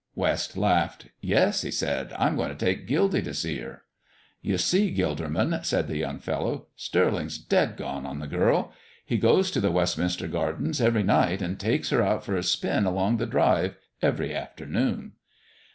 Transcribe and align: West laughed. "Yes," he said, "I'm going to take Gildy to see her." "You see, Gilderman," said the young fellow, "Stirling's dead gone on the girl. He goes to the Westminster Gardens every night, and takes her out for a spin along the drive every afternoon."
West 0.15 0.57
laughed. 0.57 1.09
"Yes," 1.21 1.61
he 1.61 1.69
said, 1.69 2.11
"I'm 2.17 2.35
going 2.35 2.49
to 2.49 2.55
take 2.55 2.87
Gildy 2.87 3.21
to 3.21 3.35
see 3.35 3.59
her." 3.59 3.83
"You 4.41 4.57
see, 4.57 4.91
Gilderman," 4.91 5.63
said 5.63 5.87
the 5.87 5.97
young 5.99 6.17
fellow, 6.17 6.69
"Stirling's 6.75 7.37
dead 7.37 7.77
gone 7.77 8.07
on 8.07 8.17
the 8.17 8.25
girl. 8.25 8.73
He 9.05 9.17
goes 9.19 9.51
to 9.51 9.61
the 9.61 9.69
Westminster 9.69 10.27
Gardens 10.27 10.81
every 10.81 11.03
night, 11.03 11.43
and 11.43 11.59
takes 11.59 11.91
her 11.91 12.01
out 12.01 12.25
for 12.25 12.35
a 12.35 12.41
spin 12.41 12.87
along 12.87 13.17
the 13.17 13.27
drive 13.27 13.75
every 14.01 14.33
afternoon." 14.33 15.11